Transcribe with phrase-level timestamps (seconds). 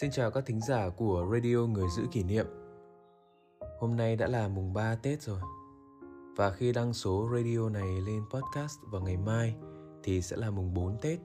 [0.00, 2.46] Xin chào các thính giả của Radio Người Giữ Kỷ Niệm.
[3.80, 5.40] Hôm nay đã là mùng 3 Tết rồi.
[6.36, 9.56] Và khi đăng số radio này lên podcast vào ngày mai
[10.02, 11.18] Thì sẽ là mùng 4 Tết.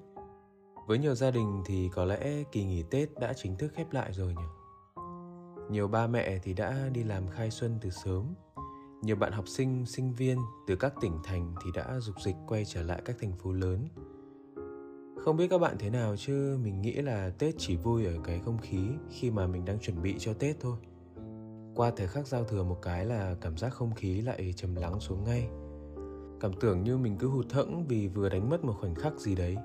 [0.88, 4.14] Với nhiều gia đình thì có lẽ kỳ nghỉ Tết đã chính thức khép lại
[4.14, 4.48] rồi nhỉ?
[5.70, 8.34] Nhiều ba mẹ thì đã đi làm khai xuân từ sớm.
[9.02, 12.66] Nhiều bạn học sinh, sinh viên từ các tỉnh thành thì đã dục dịch quay
[12.66, 13.88] trở lại các thành phố lớn
[15.26, 18.40] không biết các bạn thế nào chứ mình nghĩ là Tết chỉ vui ở cái
[18.46, 20.78] không khí khi mà mình đang chuẩn bị cho Tết thôi.
[21.76, 25.00] Qua thời khắc giao thừa một cái là cảm giác không khí lại trầm lắng
[25.00, 25.48] xuống ngay.
[26.40, 29.36] Cảm tưởng như mình cứ hụt thẫn vì vừa đánh mất một khoảnh khắc gì
[29.36, 29.58] đấy.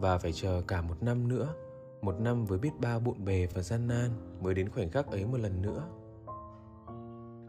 [0.00, 1.54] Và phải chờ cả một năm nữa,
[2.02, 4.10] một năm với biết bao bộn bề và gian nan
[4.42, 5.88] mới đến khoảnh khắc ấy một lần nữa.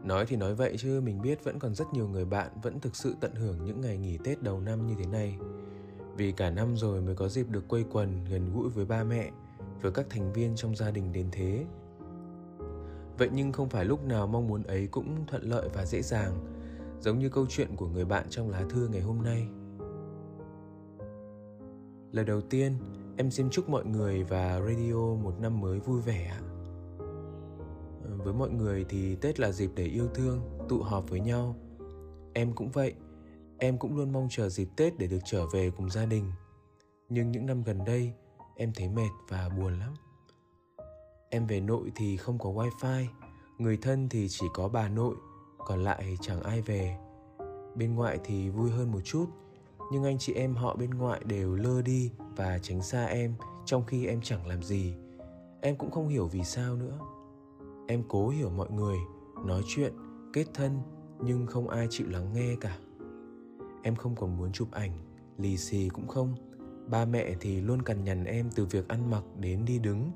[0.04, 2.96] Nói thì nói vậy chứ mình biết vẫn còn rất nhiều người bạn vẫn thực
[2.96, 5.38] sự tận hưởng những ngày nghỉ Tết đầu năm như thế này
[6.16, 9.30] vì cả năm rồi mới có dịp được quây quần, gần gũi với ba mẹ
[9.80, 11.66] với các thành viên trong gia đình đến thế.
[13.18, 16.32] Vậy nhưng không phải lúc nào mong muốn ấy cũng thuận lợi và dễ dàng,
[17.00, 19.48] giống như câu chuyện của người bạn trong lá thư ngày hôm nay.
[22.12, 22.72] Lời đầu tiên,
[23.16, 26.40] em xin chúc mọi người và radio một năm mới vui vẻ ạ.
[28.24, 31.56] Với mọi người thì tết là dịp để yêu thương, tụ họp với nhau.
[32.32, 32.94] Em cũng vậy
[33.62, 36.32] em cũng luôn mong chờ dịp Tết để được trở về cùng gia đình.
[37.08, 38.12] Nhưng những năm gần đây,
[38.56, 39.94] em thấy mệt và buồn lắm.
[41.30, 43.04] Em về nội thì không có wifi,
[43.58, 45.14] người thân thì chỉ có bà nội,
[45.58, 46.96] còn lại chẳng ai về.
[47.74, 49.26] Bên ngoại thì vui hơn một chút,
[49.92, 53.84] nhưng anh chị em họ bên ngoại đều lơ đi và tránh xa em trong
[53.86, 54.94] khi em chẳng làm gì.
[55.60, 56.98] Em cũng không hiểu vì sao nữa.
[57.88, 58.98] Em cố hiểu mọi người,
[59.44, 59.92] nói chuyện,
[60.32, 60.82] kết thân
[61.24, 62.78] nhưng không ai chịu lắng nghe cả
[63.82, 64.92] em không còn muốn chụp ảnh,
[65.38, 66.34] lì xì cũng không.
[66.86, 70.10] Ba mẹ thì luôn cằn nhằn em từ việc ăn mặc đến đi đứng.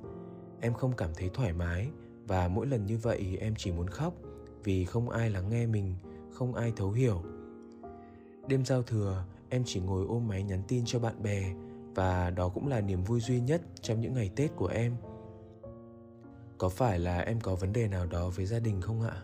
[0.61, 1.91] Em không cảm thấy thoải mái
[2.27, 4.15] và mỗi lần như vậy em chỉ muốn khóc
[4.65, 5.95] vì không ai lắng nghe mình,
[6.33, 7.23] không ai thấu hiểu.
[8.49, 11.55] Đêm giao thừa, em chỉ ngồi ôm máy nhắn tin cho bạn bè
[11.95, 14.97] và đó cũng là niềm vui duy nhất trong những ngày tết của em.
[16.59, 19.23] Có phải là em có vấn đề nào đó với gia đình không ạ?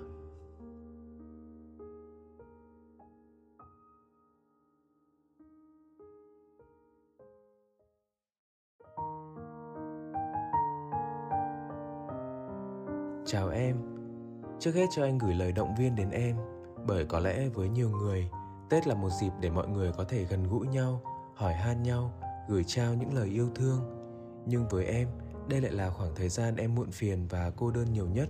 [13.27, 13.77] Chào em.
[14.59, 16.37] Trước hết cho anh gửi lời động viên đến em,
[16.87, 18.29] Bởi có lẽ với nhiều người,
[18.71, 21.01] Tết là một dịp để mọi người có thể gần gũi nhau,
[21.35, 22.13] Hỏi han nhau,
[22.49, 23.81] Gửi trao những lời yêu thương.
[24.47, 25.09] Nhưng với em,
[25.49, 28.29] Đây lại là khoảng thời gian em muộn phiền và cô đơn nhiều nhất.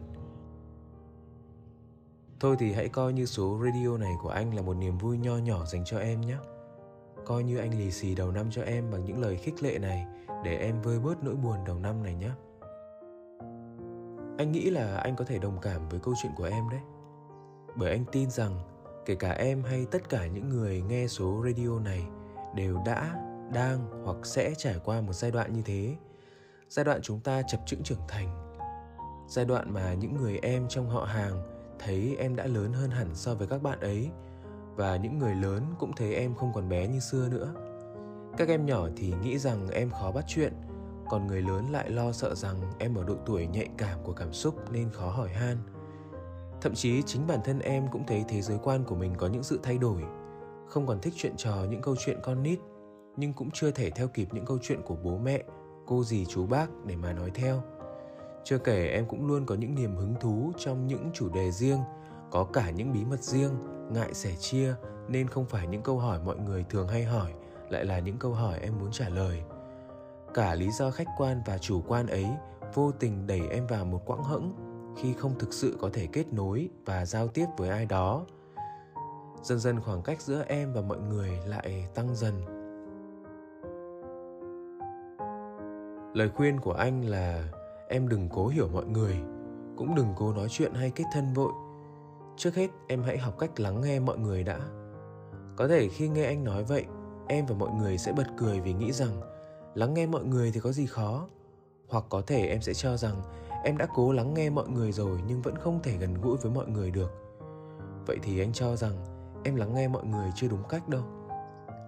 [2.40, 5.36] Thôi thì hãy coi như số radio này của anh là một niềm vui nho
[5.36, 6.36] nhỏ dành cho em nhé.
[7.26, 10.06] Coi như anh lì xì đầu năm cho em bằng những lời khích lệ này,
[10.44, 12.30] Để em vơi bớt nỗi buồn đầu năm này nhé
[14.38, 16.80] anh nghĩ là anh có thể đồng cảm với câu chuyện của em đấy.
[17.76, 18.60] Bởi anh tin rằng
[19.06, 22.06] kể cả em hay tất cả những người nghe số radio này
[22.54, 23.14] đều đã,
[23.54, 25.96] đang hoặc sẽ trải qua một giai đoạn như thế.
[26.68, 28.56] Giai đoạn chúng ta chập chững trưởng thành.
[29.28, 31.42] Giai đoạn mà những người em trong họ hàng
[31.78, 34.10] thấy em đã lớn hơn hẳn so với các bạn ấy.
[34.76, 37.54] Và những người lớn cũng thấy em không còn bé như xưa nữa.
[38.36, 40.52] Các em nhỏ thì nghĩ rằng em khó bắt chuyện
[41.08, 44.32] còn người lớn lại lo sợ rằng em ở độ tuổi nhạy cảm của cảm
[44.32, 45.56] xúc nên khó hỏi han.
[46.60, 49.42] Thậm chí chính bản thân em cũng thấy thế giới quan của mình có những
[49.42, 50.02] sự thay đổi.
[50.68, 52.58] Không còn thích chuyện trò những câu chuyện con nít,
[53.16, 55.42] nhưng cũng chưa thể theo kịp những câu chuyện của bố mẹ,
[55.86, 57.62] cô dì chú bác để mà nói theo.
[58.44, 61.78] Chưa kể em cũng luôn có những niềm hứng thú trong những chủ đề riêng,
[62.30, 63.50] có cả những bí mật riêng,
[63.92, 64.74] ngại sẻ chia,
[65.08, 67.32] nên không phải những câu hỏi mọi người thường hay hỏi
[67.70, 69.42] lại là những câu hỏi em muốn trả lời
[70.34, 72.26] cả lý do khách quan và chủ quan ấy
[72.74, 74.52] vô tình đẩy em vào một quãng hẫng
[74.96, 78.26] khi không thực sự có thể kết nối và giao tiếp với ai đó.
[79.42, 82.34] Dần dần khoảng cách giữa em và mọi người lại tăng dần.
[86.14, 87.44] Lời khuyên của anh là
[87.88, 89.16] em đừng cố hiểu mọi người,
[89.76, 91.52] cũng đừng cố nói chuyện hay kết thân vội.
[92.36, 94.58] Trước hết, em hãy học cách lắng nghe mọi người đã.
[95.56, 96.84] Có thể khi nghe anh nói vậy,
[97.28, 99.31] em và mọi người sẽ bật cười vì nghĩ rằng
[99.74, 101.28] lắng nghe mọi người thì có gì khó.
[101.88, 103.22] Hoặc có thể em sẽ cho rằng
[103.64, 106.52] em đã cố lắng nghe mọi người rồi nhưng vẫn không thể gần gũi với
[106.52, 107.12] mọi người được.
[108.06, 108.92] Vậy thì anh cho rằng
[109.44, 111.02] em lắng nghe mọi người chưa đúng cách đâu.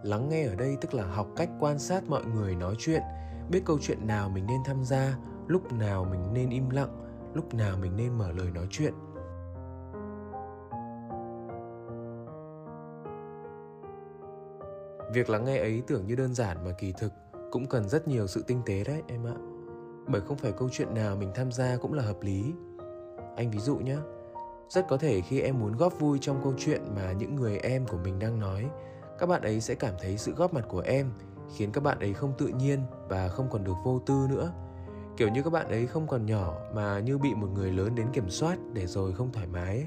[0.03, 3.03] Lắng nghe ở đây tức là học cách quan sát mọi người nói chuyện,
[3.51, 7.05] biết câu chuyện nào mình nên tham gia, lúc nào mình nên im lặng,
[7.35, 8.95] lúc nào mình nên mở lời nói chuyện.
[15.15, 17.13] Việc lắng nghe ấy tưởng như đơn giản mà kỳ thực
[17.55, 19.37] cũng cần rất nhiều sự tinh tế đấy, em ạ.
[20.09, 22.53] Bởi không phải câu chuyện nào mình tham gia cũng là hợp lý.
[23.37, 23.97] Anh ví dụ nhé
[24.69, 27.87] rất có thể khi em muốn góp vui trong câu chuyện mà những người em
[27.87, 28.71] của mình đang nói,
[29.19, 31.11] các bạn ấy sẽ cảm thấy sự góp mặt của em
[31.57, 34.53] khiến các bạn ấy không tự nhiên và không còn được vô tư nữa.
[35.17, 38.07] Kiểu như các bạn ấy không còn nhỏ mà như bị một người lớn đến
[38.13, 39.77] kiểm soát để rồi không thoải mái.
[39.77, 39.87] Ấy.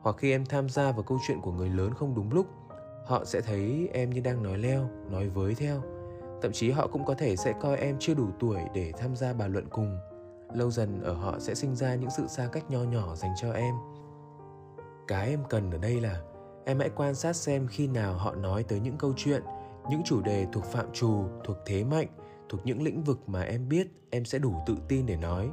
[0.00, 2.46] hoặc khi em tham gia vào câu chuyện của người lớn không đúng lúc,
[3.06, 5.99] họ sẽ thấy em như đang nói leo, nói với theo
[6.42, 9.32] thậm chí họ cũng có thể sẽ coi em chưa đủ tuổi để tham gia
[9.32, 9.98] bàn luận cùng.
[10.54, 13.52] Lâu dần ở họ sẽ sinh ra những sự xa cách nho nhỏ dành cho
[13.52, 13.74] em.
[15.08, 16.20] Cái em cần ở đây là
[16.64, 19.42] em hãy quan sát xem khi nào họ nói tới những câu chuyện,
[19.90, 22.08] những chủ đề thuộc phạm trù, thuộc thế mạnh,
[22.48, 25.50] thuộc những lĩnh vực mà em biết em sẽ đủ tự tin để nói.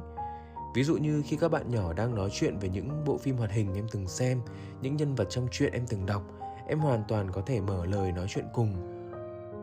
[0.74, 3.50] Ví dụ như khi các bạn nhỏ đang nói chuyện về những bộ phim hoạt
[3.50, 4.40] hình em từng xem,
[4.82, 6.22] những nhân vật trong chuyện em từng đọc,
[6.68, 8.97] em hoàn toàn có thể mở lời nói chuyện cùng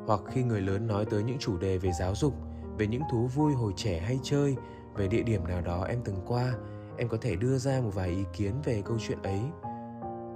[0.05, 2.33] hoặc khi người lớn nói tới những chủ đề về giáo dục,
[2.77, 4.55] về những thú vui hồi trẻ hay chơi,
[4.95, 6.53] về địa điểm nào đó em từng qua,
[6.97, 9.39] em có thể đưa ra một vài ý kiến về câu chuyện ấy.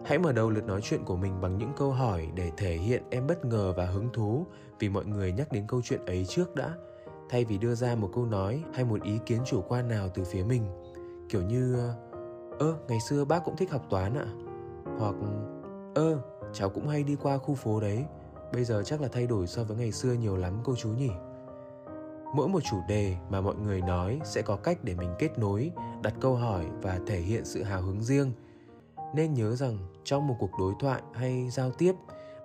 [0.05, 3.03] Hãy mở đầu lượt nói chuyện của mình bằng những câu hỏi để thể hiện
[3.09, 4.45] em bất ngờ và hứng thú
[4.79, 6.73] vì mọi người nhắc đến câu chuyện ấy trước đã.
[7.29, 10.23] Thay vì đưa ra một câu nói hay một ý kiến chủ quan nào từ
[10.23, 10.63] phía mình,
[11.29, 11.89] kiểu như,
[12.59, 14.25] ơ, ngày xưa bác cũng thích học toán ạ.
[14.25, 14.49] À?
[14.99, 15.15] hoặc,
[15.95, 16.21] ơ,
[16.53, 18.05] cháu cũng hay đi qua khu phố đấy
[18.53, 21.11] bây giờ chắc là thay đổi so với ngày xưa nhiều lắm cô chú nhỉ.
[22.35, 25.71] Mỗi một chủ đề mà mọi người nói sẽ có cách để mình kết nối,
[26.03, 28.31] đặt câu hỏi và thể hiện sự hào hứng riêng.
[29.15, 31.95] Nên nhớ rằng trong một cuộc đối thoại hay giao tiếp,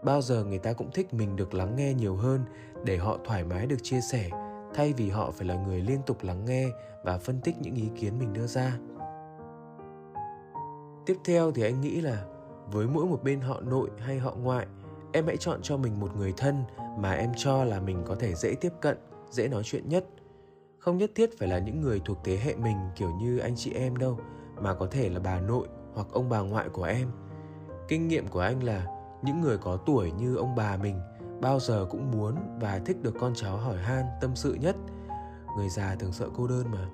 [0.05, 2.45] bao giờ người ta cũng thích mình được lắng nghe nhiều hơn
[2.85, 4.31] để họ thoải mái được chia sẻ,
[4.75, 6.69] thay vì họ phải là người liên tục lắng nghe
[7.05, 8.79] và phân tích những ý kiến mình đưa ra.
[11.07, 12.25] Tiếp theo thì anh nghĩ là
[12.73, 14.67] với mỗi một bên họ nội hay họ ngoại
[15.15, 16.65] em hãy chọn cho mình một người thân
[16.99, 18.99] mà em cho là mình có thể dễ tiếp cận,
[19.31, 20.05] dễ nói chuyện nhất.
[20.79, 23.73] Không nhất thiết phải là những người thuộc thế hệ mình kiểu như anh chị
[23.73, 24.19] em đâu,
[24.61, 27.11] mà có thể là bà nội hoặc ông bà ngoại của em.
[27.89, 28.87] Kinh nghiệm của anh là
[29.23, 31.01] những người có tuổi như ông bà mình
[31.41, 34.77] bao giờ cũng muốn và thích được con cháu hỏi han, tâm sự nhất.
[35.57, 36.89] Người già thường sợ cô đơn mà.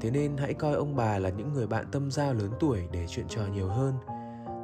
[0.00, 3.06] Thế nên hãy coi ông bà là những người bạn tâm giao lớn tuổi để
[3.08, 3.94] chuyện trò nhiều hơn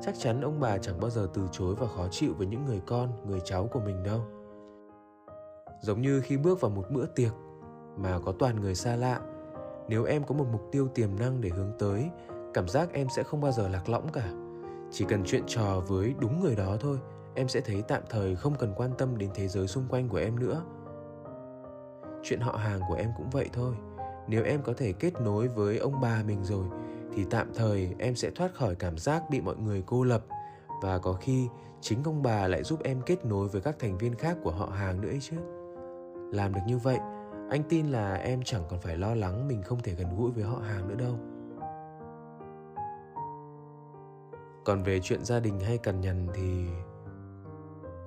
[0.07, 2.81] chắc chắn ông bà chẳng bao giờ từ chối và khó chịu với những người
[2.87, 4.21] con, người cháu của mình đâu.
[5.81, 7.33] Giống như khi bước vào một bữa tiệc
[7.97, 9.21] mà có toàn người xa lạ,
[9.89, 12.11] nếu em có một mục tiêu tiềm năng để hướng tới,
[12.55, 14.33] cảm giác em sẽ không bao giờ lạc lõng cả.
[14.91, 16.99] Chỉ cần chuyện trò với đúng người đó thôi,
[17.35, 20.19] em sẽ thấy tạm thời không cần quan tâm đến thế giới xung quanh của
[20.19, 20.63] em nữa.
[22.23, 23.75] Chuyện họ hàng của em cũng vậy thôi.
[24.29, 26.67] Nếu em có thể kết nối với ông bà mình rồi
[27.17, 30.25] thì tạm thời em sẽ thoát khỏi cảm giác bị mọi người cô lập.
[30.83, 31.49] Và có khi
[31.81, 34.67] chính ông bà lại giúp em kết nối với các thành viên khác của họ
[34.67, 35.37] hàng nữa ấy chứ.
[36.33, 36.99] Làm được như vậy
[37.51, 40.45] anh tin là em chẳng còn phải lo lắng mình không thể gần gũi với
[40.45, 41.19] họ hàng nữa đâu.
[44.65, 46.67] Còn về chuyện gia đình hay cằn nhằn thì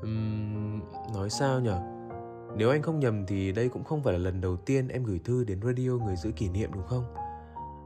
[0.01, 0.81] uhm,
[1.13, 1.79] nói sao nhở?
[2.57, 5.19] Nếu anh không nhầm thì đây cũng không phải là lần đầu tiên em gửi
[5.19, 7.03] thư đến radio người giữ kỷ niệm đúng không?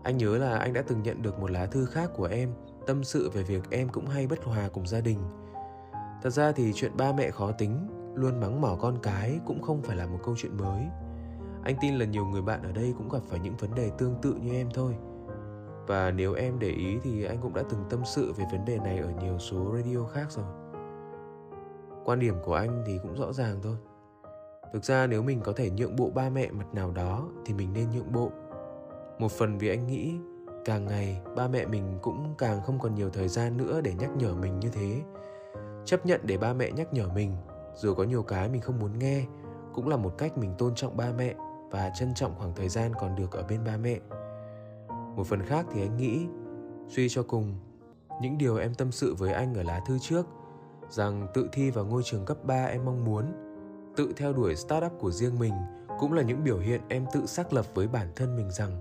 [0.03, 2.49] Anh nhớ là anh đã từng nhận được một lá thư khác của em.
[2.87, 5.19] Tâm sự về việc em cũng hay bất hòa cùng gia đình.
[6.23, 9.81] Thật ra thì chuyện ba mẹ khó tính, luôn mắng mỏ con cái cũng không
[9.81, 10.83] phải là một câu chuyện mới.
[11.63, 14.15] Anh tin là nhiều người bạn ở đây cũng gặp phải những vấn đề tương
[14.21, 14.95] tự như em thôi.
[15.87, 18.77] Và nếu em để ý thì anh cũng đã từng tâm sự về vấn đề
[18.77, 20.45] này ở nhiều số radio khác rồi.
[22.05, 23.75] Quan điểm của anh thì cũng rõ ràng thôi.
[24.73, 27.73] Thực ra nếu mình có thể nhượng bộ ba mẹ mặt nào đó thì mình
[27.73, 28.31] nên nhượng bộ
[29.19, 30.13] một phần vì anh nghĩ
[30.65, 34.09] càng ngày ba mẹ mình cũng càng không còn nhiều thời gian nữa để nhắc
[34.17, 35.01] nhở mình như thế.
[35.85, 37.35] Chấp nhận để ba mẹ nhắc nhở mình,
[37.75, 39.25] dù có nhiều cái mình không muốn nghe,
[39.73, 41.35] cũng là một cách mình tôn trọng ba mẹ
[41.71, 43.99] và trân trọng khoảng thời gian còn được ở bên ba mẹ.
[45.15, 46.27] Một phần khác thì anh nghĩ,
[46.87, 47.55] suy cho cùng,
[48.21, 50.25] những điều em tâm sự với anh ở lá thư trước,
[50.89, 53.25] rằng tự thi vào ngôi trường cấp 3 em mong muốn,
[53.95, 55.53] tự theo đuổi startup của riêng mình
[55.99, 58.71] cũng là những biểu hiện em tự xác lập với bản thân mình rằng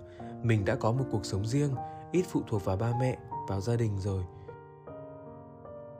[0.42, 1.70] mình đã có một cuộc sống riêng,
[2.12, 3.18] ít phụ thuộc vào ba mẹ,
[3.48, 4.24] vào gia đình rồi.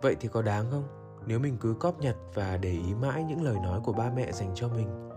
[0.03, 0.85] Vậy thì có đáng không?
[1.27, 4.33] Nếu mình cứ cóp nhặt và để ý mãi những lời nói của ba mẹ
[4.33, 5.11] dành cho mình.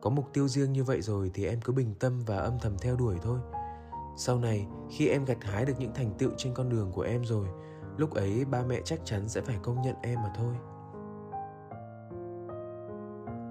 [0.00, 2.78] Có mục tiêu riêng như vậy rồi thì em cứ bình tâm và âm thầm
[2.78, 3.38] theo đuổi thôi.
[4.16, 7.24] Sau này, khi em gặt hái được những thành tựu trên con đường của em
[7.24, 7.48] rồi,
[7.96, 10.54] lúc ấy ba mẹ chắc chắn sẽ phải công nhận em mà thôi.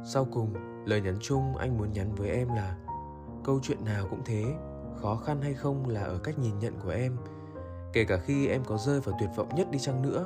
[0.05, 0.53] Sau cùng,
[0.85, 2.77] lời nhắn chung anh muốn nhắn với em là,
[3.43, 4.45] câu chuyện nào cũng thế
[5.01, 7.17] khó khăn hay không là ở cách nhìn nhận của em.
[7.93, 10.25] Kể cả khi em có rơi vào tuyệt vọng nhất đi chăng nữa,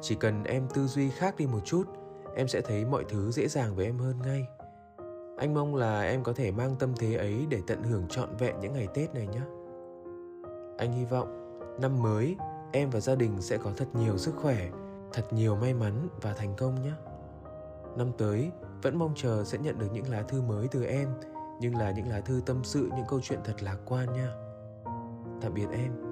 [0.00, 1.84] chỉ cần em tư duy khác đi một chút,
[2.36, 4.46] em sẽ thấy mọi thứ dễ dàng với em hơn ngay.
[5.38, 8.60] Anh mong là em có thể mang tâm thế ấy để tận hưởng trọn vẹn
[8.60, 9.42] những ngày tết này nhé.
[10.78, 11.40] Anh hy vọng
[11.80, 12.36] năm mới,
[12.72, 14.70] em và gia đình sẽ có thật nhiều sức khỏe,
[15.12, 16.92] thật nhiều may mắn và thành công nhé.
[17.96, 18.50] Năm tới,
[18.82, 21.08] vẫn mong chờ sẽ nhận được những lá thư mới từ em
[21.60, 24.28] nhưng là những lá thư tâm sự, những câu chuyện thật lạc quan nha.
[25.40, 26.09] Tạm biệt em.